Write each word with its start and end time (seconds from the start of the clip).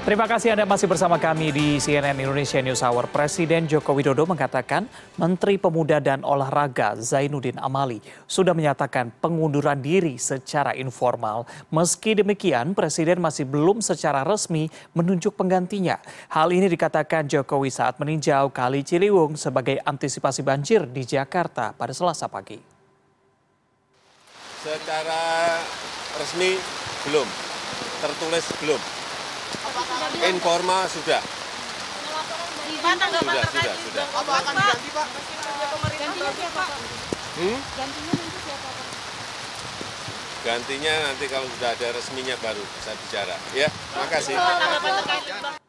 Terima 0.00 0.24
kasih 0.24 0.56
Anda 0.56 0.64
masih 0.64 0.88
bersama 0.88 1.20
kami 1.20 1.52
di 1.52 1.76
CNN 1.76 2.16
Indonesia 2.16 2.56
News 2.64 2.80
Hour. 2.80 3.04
Presiden 3.12 3.68
Joko 3.68 3.92
Widodo 3.92 4.24
mengatakan 4.24 4.88
Menteri 5.20 5.60
Pemuda 5.60 6.00
dan 6.00 6.24
Olahraga 6.24 6.96
Zainuddin 6.96 7.60
Amali 7.60 8.00
sudah 8.24 8.56
menyatakan 8.56 9.12
pengunduran 9.20 9.76
diri 9.76 10.16
secara 10.16 10.72
informal. 10.72 11.44
Meski 11.68 12.16
demikian, 12.16 12.72
Presiden 12.72 13.20
masih 13.20 13.44
belum 13.44 13.84
secara 13.84 14.24
resmi 14.24 14.72
menunjuk 14.96 15.36
penggantinya. 15.36 16.00
Hal 16.32 16.48
ini 16.48 16.72
dikatakan 16.72 17.28
Jokowi 17.28 17.68
saat 17.68 18.00
meninjau 18.00 18.48
Kali 18.56 18.80
Ciliwung 18.80 19.36
sebagai 19.36 19.84
antisipasi 19.84 20.40
banjir 20.40 20.88
di 20.88 21.04
Jakarta 21.04 21.76
pada 21.76 21.92
Selasa 21.92 22.24
pagi. 22.24 22.56
Secara 24.64 25.60
resmi 26.16 26.56
belum, 27.04 27.28
tertulis 28.00 28.48
belum. 28.64 28.99
Informal 30.20 30.84
sudah. 30.90 31.22
Pak, 32.80 32.96
tanggapan 32.96 33.34
Sudah, 33.36 33.44
terkait 33.44 33.76
sudah, 33.76 33.76
sudah. 33.84 34.06
Apa 34.08 34.32
akan 34.40 34.52
diganti, 34.56 34.88
Pak? 34.96 35.06
Gantinya 36.00 36.30
siapa? 36.32 36.64
Hmm? 37.36 37.58
Gantinya 37.76 38.12
nanti 38.16 38.38
siapa, 38.40 38.68
Pak? 38.72 38.86
Gantinya 40.40 40.94
nanti 41.04 41.24
kalau 41.28 41.46
sudah 41.52 41.70
ada 41.76 41.88
resminya 41.92 42.36
baru 42.40 42.62
bisa 42.80 42.92
bicara. 42.96 43.36
Ya, 43.52 43.68
makasih. 43.92 44.32
Tanggapan 44.32 44.92
terkait 45.04 45.59